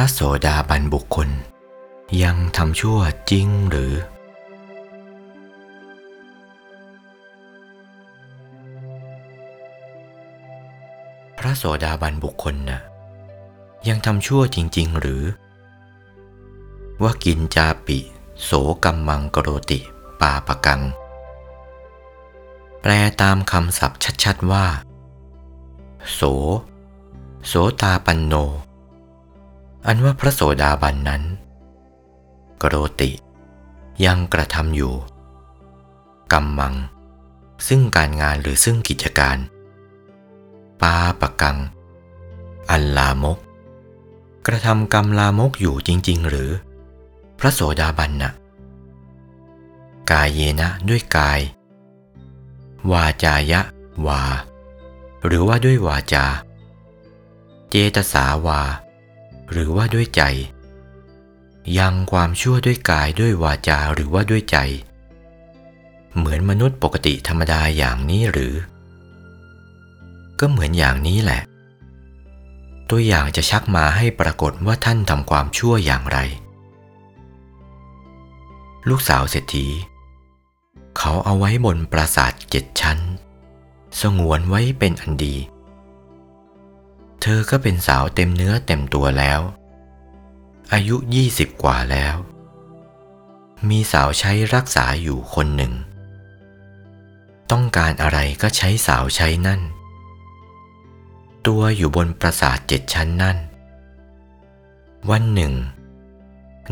[0.00, 1.28] ระโสดาบันบุคคล
[2.22, 2.98] ยังทำชั่ว
[3.30, 3.94] จริงหรือ
[11.38, 12.80] พระโสดาบันบุคคลน่ะ
[13.88, 15.22] ยังทำชั่วจริง ๆ หรือ
[17.02, 17.98] ว่ากินจาปิ
[18.42, 18.50] โส
[18.84, 19.80] กัมมังกโรติ
[20.20, 20.82] ปาปะกัง
[22.80, 24.66] แปลตามคำศัพท์ชัด ๆ ว่า
[26.12, 26.20] โส
[27.46, 28.36] โสตาปันโน
[29.86, 31.22] อันว่าพระโสดาบันนั้น
[32.62, 33.10] กโรติ
[34.04, 34.94] ยังกระทำอยู่
[36.32, 36.74] กัมมัง
[37.68, 39.36] ซึ่งการงานหรือซึ่งกิจการ
[40.80, 41.58] ปาปะกัง
[42.70, 43.38] อันลามก
[44.46, 46.50] กระทำกรรมลามกอยู่จริง ๆ หรือ
[47.38, 48.32] พระโสดาบันนะ่ะ
[50.10, 51.40] กายเยนะด้วยกาย
[52.92, 53.60] วาจายะ
[54.06, 54.22] วา
[55.26, 56.26] หรือว่าด้วยวาจา
[57.70, 58.60] เจตสาวา
[59.52, 60.22] หรือว่าด้วยใจ
[61.78, 64.58] ยังความชั่วด้วยกายด้วยวาจาหรือว่าด้วยใจ
[66.16, 68.54] เหมือนมนุษย์ปกติธรรมดาอย่างนี้หรือ
[70.40, 71.42] ก็เหมือนอย่างนี้แหละ
[72.90, 76.18] ตัวอย่างจะชักมาให้ปรากฏว่าท่านทำความชั่วอย่างไร
[78.88, 79.66] ลูกสาวเศรษฐี
[80.98, 82.98] เขาเอาไว้บนปราสาทเจ็ดชั้น
[84.00, 85.34] สงวนไว้เป็นอันดี
[87.26, 89.40] เธอก็เป็นสาวเต็มเนื้อเต็มตัวแล้ว
[90.72, 92.16] อายุยี่สิบกว่าแล้ว
[93.68, 95.72] มีสาวใช้รักษาอยู่คนหนึ่ง
[97.50, 99.60] ต้องการอะไรก็ใช้สาวใช้นั่น
[101.46, 103.38] ตัวอยู่บนปราสาทเจ็ดชั้นนั่น
[105.10, 105.54] วันหนึ่ง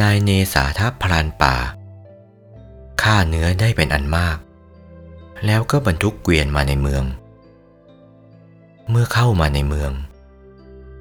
[0.00, 1.56] นายเนสาทัพพรานป่า
[3.02, 4.38] ฆ่าเนื้อได้เป็นอันมาก
[5.46, 7.04] แล้วก็บรรทุกเกวียนมาในเมือง
[8.90, 9.92] เมื่อเข้ามาในเมือง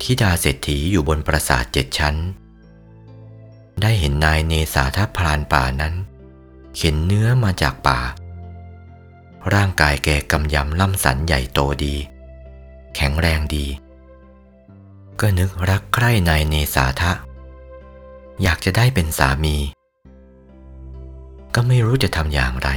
[0.00, 2.16] ทิดาเศรษฐีอยู่บนปราสาทเจ็ดชั้น
[3.82, 5.94] ได้เห็นนายเนสาทัพพรานป่านั้น
[6.76, 8.00] เข็นเนื้อมาจากป่า
[9.54, 11.94] ร่างกายแกกำยำล่ำสันใหญ่โตดี
[12.96, 13.66] แข็งแรงดี
[15.20, 17.12] ก็นึกรักใคร่นายเนสาทะ
[18.42, 19.56] อยากจะได้เป็นสามี
[21.54, 22.70] ก็ไม่รู้จะทำอย่างไร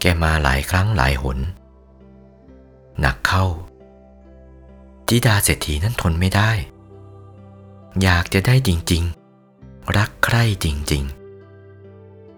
[0.00, 1.38] แกมาหลายครั้งหลายหน
[3.00, 3.44] หนักเข้า
[5.08, 6.50] ธิดาเศรษฐีนั้นทนไม่ได้
[8.02, 11.04] อยากจะได้จริงๆ รักใคร่จริง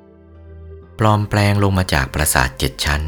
[0.03, 3.03] ๆ ปลอมแปลงลงมาจากปราสาทเจ็ดชั้น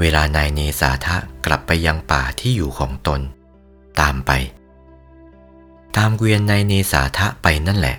[0.00, 1.16] เวลานายเนสาทะ
[1.46, 3.20] กลับไปยังป่าที่อยู่ของตน
[4.00, 4.30] ตามไป
[5.96, 7.96] ตามเกวียนนายเนสาทะไปนั่นแหละ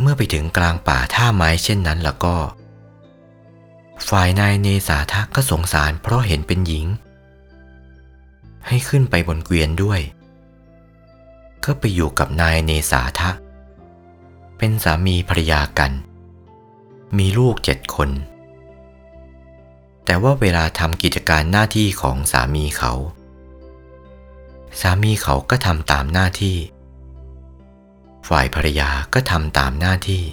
[0.00, 2.36] เมื่อไปถึงกลางป่าท่าไม้เช่นนั้นแล้วก็
[4.08, 6.86] ฝ่ายนายเนสาทะก็สงสารเพราะเห็นเป็นหญิง
[8.66, 10.00] ให้ขึ้นไปบนเกวียนด้วย
[11.64, 13.30] ก็ไปอยู่กับนายเนสาทะ
[14.58, 15.92] เป็นสามีภรรยากัน
[17.18, 18.10] มีลูกเจ็ดคน
[20.04, 22.92] แต่ว่าเวลาทำกิจการหน้าที่ของสามีเขา
[24.80, 26.56] สามีเขาก็ทำตามหน้าที่
[28.28, 30.24] ฝ่ายภรรยาก็ทำตามหน้าที่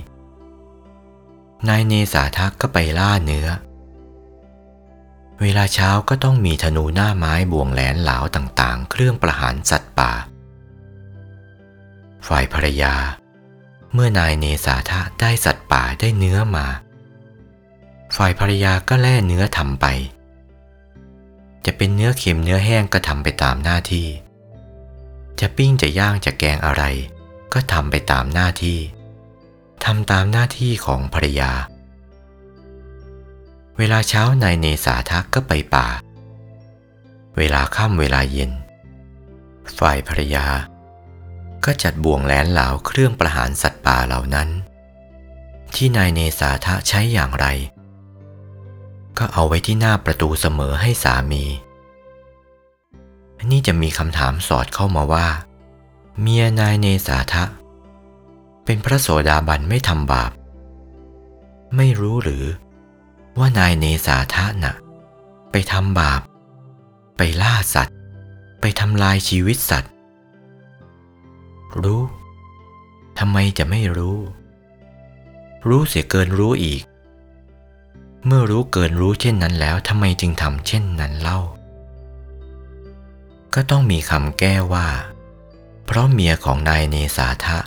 [1.68, 3.48] นายเนสาทะก็ไปล่าเนื้อ
[5.42, 10.12] เวลาเช้าก็ต้องมีธนูหน้าไม้บ่วงแหลนเหลาต่างๆ เครื่องประหารสัตว์ป่า
[12.28, 12.96] ฝ่ายภรรยา
[13.94, 16.68] เมื่อนายเนสาทะได้สัตว์ป่าได้เนื้อมา
[18.16, 19.86] ฝ่ายภรรยาก็แล่เนื้อทำไป
[21.66, 24.08] จะเป็นเนื้อเค็มเนื้อแห้งก็ทำไปตามหน้าที่
[25.40, 26.84] จะปิ้งจะย่างจะแกงอะไร
[27.54, 28.80] ก็ทำไปตามหน้าที่
[29.84, 31.52] ทำตามหน้าที่ของภรรยา
[33.78, 35.88] เวลาเช้านายเนสาทักก็ไปป่า
[37.38, 38.52] เวลาค่ำเวลาเย็น
[39.78, 40.46] ฝ่ายภรรยา
[41.66, 44.50] ก็จัดบ่วงแหลนเหลาเครื่องประหารสัตว์ป่าเหล่านั้น
[45.76, 47.48] ที่นายเนสาทะใช้อย่างไร
[49.18, 51.44] ก็เอาไว้ที่หน้าประตูเสมอให้สามี
[53.52, 55.28] นี่จะมีคำถามสอดเข้ามาว่า
[56.22, 57.44] เมียนายเนสาทะ
[58.66, 60.32] เป็นพระโสดาบันไม่ทำบาป
[61.76, 62.46] ไม่รู้หรือ
[63.40, 64.76] ว่านายเนสาทะนะ่ะ
[65.52, 66.22] ไปทำบาป
[67.18, 67.96] ไปล่าสัตว์
[68.62, 69.92] ไปทำลายชีวิตสัตว์
[71.84, 72.04] รู้
[73.20, 74.18] ทำไมจะไม่รู้
[75.68, 76.82] รู้เสียเกินรู้อีก
[78.26, 81.40] เมื่อรู้เกินรู้เช่นนั้นแล้วทำไมจึงทำเช่นนั้นเล่า
[83.54, 84.88] ก็ต้องมีคำแก้ว่า
[85.86, 87.58] เพราะเมียของนายเนสาทะ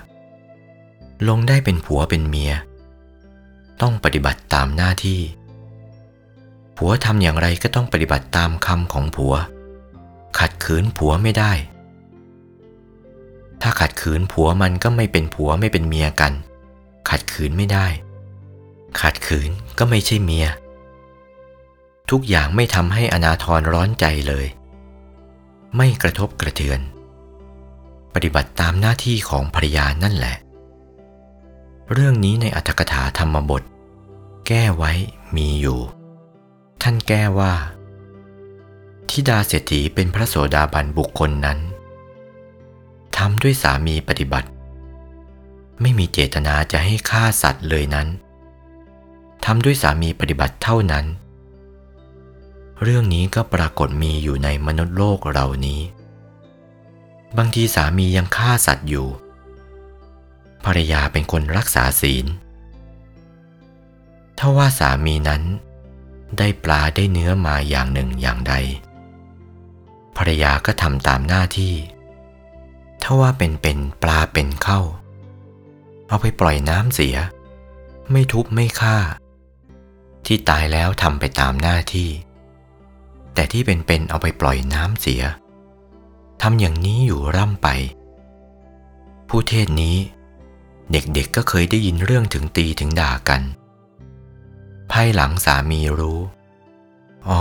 [1.29, 2.53] ลงได้เป็นผัวเป็นเมีย
[3.81, 5.21] ต้องปฏิบัติตามหน้าที่
[6.83, 9.35] ผัวทำอย่างไรก็ต้องปฏิบัติตามคำของผัว
[10.39, 11.53] ขัดขืนผัวไม่ได้
[13.63, 16.33] ถ้าขัดขืนผัวมันก็ไม่เป็นผัวไม่เป็นเมียกัน
[17.11, 17.87] ขัดขืนไม่ได้
[19.01, 20.47] ขัดขืนก็ไม่ใช่เมีย
[22.11, 24.47] ทุกอย่างไม่ทำให้อนาทรร้อนใจเลย
[25.77, 26.81] ไม่กระทบกระเทือน
[28.15, 30.37] ปฏิบัติตามหน้าที่ของภรรยานั่นแหละ
[31.93, 33.63] เรื่องนี้ในอัตถกถาธรรมบท
[34.47, 34.93] แก้ไว้
[35.39, 36.00] มีอยู่
[36.83, 37.53] ท่านแก้ว่า
[39.09, 41.59] ทิดาเศรษฐีเป็นพระโสดาบันบุคคลนั้น
[43.17, 44.49] ทำด้วยสามีปฏิบัติ
[45.81, 48.09] ไม่มีเจตนาจะให้ฆ่าสัตว์เลยนั้น
[49.45, 51.07] ทำด้วยสามีปฏิบัติเท่านั้น
[52.83, 55.81] เรื่องนี้ก็ปรากฏมีอยู่ในมนุษย์โลกเรานี้
[57.37, 59.07] บางทีสามียังฆ่าสัตว์อยู่
[60.65, 62.27] ภรรยาเป็นคนรักษาศีล
[64.39, 65.43] ถ้าว่าสามีนั้น
[66.39, 68.55] ได้ปลาได้เนื้อมาอย่างหนึ่งอย่างใด
[70.17, 71.75] ภรรยาก็ทำตามหน้าที่
[73.03, 74.81] ถ้าว่าเป็นเป็นปลาเป็นเข้า
[76.09, 77.17] เอาไปปล่อยน้ำเสีย
[78.11, 78.97] ไม่ทุบไม่ฆ่า
[80.27, 82.11] ที่ตายแล้วทำไปตามหน้าที่
[83.35, 85.23] แต่ที่เป็นเป็นเอาไปปล่อยน้ำเสีย
[86.43, 87.69] ทำอย่างนี้อยู่ร่ำไป
[89.29, 89.97] ผู้เทศนี้
[90.93, 93.43] เด็กๆก็เคยได้ยินเรื่องถึงตีถึงด่ากัน
[94.93, 96.21] ภายหลังสามีรู้
[97.29, 97.41] อ๋อ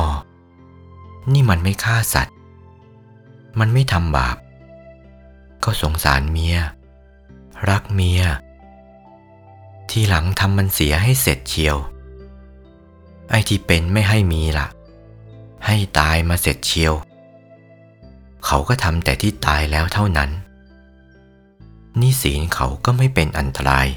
[1.33, 2.35] นี่มันไม่ฆ่าสัตว์
[3.59, 4.37] มันไม่ทำบาป
[5.63, 6.57] ก็สงสารเมีย
[7.69, 8.21] รักเมีย
[9.89, 11.77] ทีหลังทำมันเสียให้เสร็จเชียว
[13.29, 14.67] ไอ้ที่เป็นไม่ให้มีละ่ะ
[15.65, 16.93] ให้ตายมาเสร็จเชียว
[18.45, 20.29] เขาก็ทำแต่ที่ตายแล้วเท่านั้น
[21.99, 23.87] นี่ศีลเขาก็ไม่เป็นอันตราย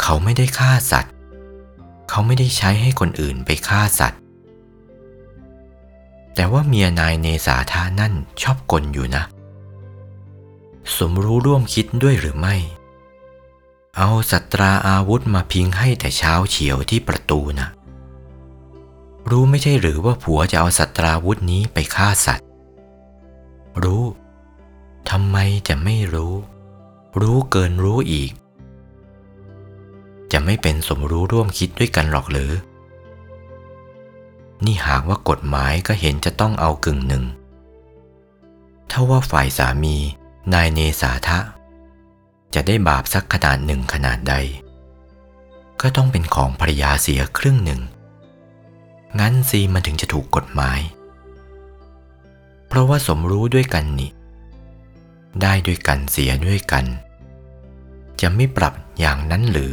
[0.00, 1.11] เขาไม่ได้ฆ่าสัตว์
[2.08, 4.20] เขาไม่ได้ใช้ให้คนอื่นไปฆ่าสัตว์
[6.34, 9.24] แต่ว่าเมียนายเนสาธานั่นชอบกลอยู่นะ
[10.96, 12.56] สมรู้ร่วมคิดด้วยหรือไม่
[13.96, 17.68] เอาสัตราอาวุธมาพิงให้แต่เช้าเฉียวที่ประตูนะ
[19.30, 22.46] รู้ไม่ใช่หรือว่าผัวจะเอาสัตราวุธนี้ไปฆ่าสัตว์
[23.82, 24.04] รู้
[25.10, 25.36] ทำไม
[25.68, 26.34] จะไม่รู้
[27.20, 28.30] รู้เกินรู้อีก
[30.32, 32.52] จะไม่เป็นสมรู้ร่วมคิดด้วยกันหรอกหรือ
[34.64, 37.24] นี่หากว่ากฎหมายก็เห็นจะต้องเอากึ่งหนึ่ง
[38.90, 39.96] ถ้าว่าฝ่ายสามี
[40.52, 41.38] นายเนสาทะ
[42.54, 44.34] จะได้บาปสักขนาดหนึ่งขนาดใด
[45.80, 47.80] ก็ต้องเป็นของภรรยาเสียครึ่งหนึ่ง
[49.20, 50.80] งั้นซีมันถึงจะถูกกฎหมาย
[52.68, 54.10] เพราะว่าสมรู้ด้วยกันนี่
[55.42, 56.84] ได้ด้วยกันเสียด้วยกัน
[58.20, 59.72] จะไม่ปรับอย่างนั้นหรือ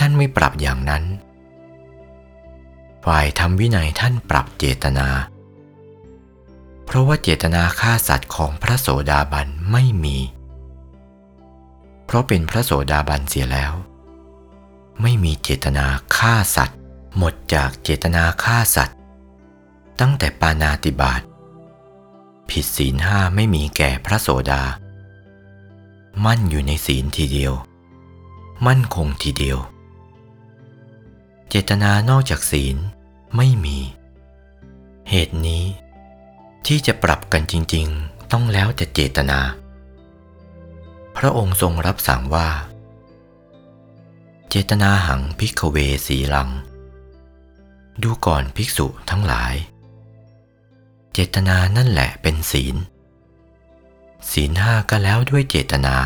[0.00, 1.04] ท่านไม่ปรับอย่างนั้น
[3.04, 5.08] ฝ่ายทำวินัยท่านปรับเจตนา
[6.84, 10.18] เพราะว่าเจตนาฆ่าสัตว์ของพระโสดาบันไม่มี
[12.06, 13.72] เพราะเป็นพระโสดาบันเสียแล้ว
[15.02, 15.86] ไม่มีเจตนา
[16.16, 16.78] ฆ่าสัตว์
[17.16, 18.96] หมดจากเจตนาฆ่าสัตว์
[20.00, 21.22] ตั้งแต่ปานาติบาต
[22.48, 24.62] ผิดศีลห้าไม่มีแก่พระโสดา
[26.24, 27.52] มั่นอยู่ในศีลทีเดียว
[28.66, 29.58] มั่นคงทีเดียว
[31.48, 32.76] เจตนานอกจากศีล
[33.36, 33.78] ไม่มี
[35.10, 35.64] เหตุนี้
[36.66, 39.40] ที่จะปรับกันจริง ๆ ต้องแล้วแต่เจตนา
[41.16, 42.48] พระองค์ทรงรับสั่งว่า
[44.50, 46.50] เจตนาหังพิกเวสีลัง
[48.02, 49.54] ดูก่อนภิกษุทั้งหลาย
[51.12, 52.76] เจตนานั่นแหละเป็นศีล
[54.30, 55.96] ศีลห้าก็แล้วด้วยเจตนา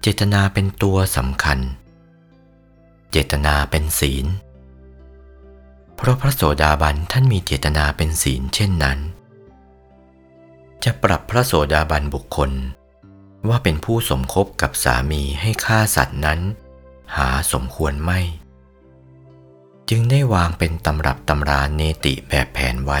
[0.00, 1.58] เจตนาเป็นตัวสำคัญ
[3.10, 4.26] เจตนาเป็นศีล
[5.96, 8.98] เพราะพระโสดาบันท่านมีเจตนาเป็นศีลเช่นนั้น
[10.84, 12.50] จะปรับพระโสดาบันบุคคล
[13.48, 16.40] ว่าเป็นผู้สมคบกับสามีให้ฆ่าสัตว์นั้น
[17.16, 18.20] หาสมควรไม่
[19.90, 23.00] จึงได้วางเป็นตำรับตำราเนติแบบแผนไว้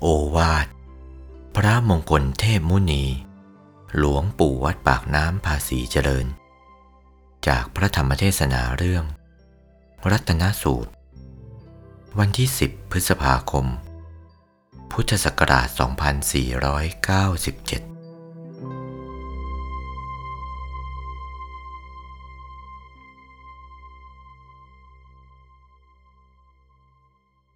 [0.00, 0.66] โอวาท
[1.56, 3.04] พระมงคลเทพมุนี
[3.96, 6.26] หลวงปู่วัดปากน้ำภาษีเจริญ
[7.48, 9.04] จากพระธรรมเทศนาเรื่อง
[10.10, 10.92] รัตนสูตร
[12.18, 13.66] วันที่ 10 พฤษภาคม
[14.92, 15.68] พุทธศักราช
[17.28, 17.97] 2497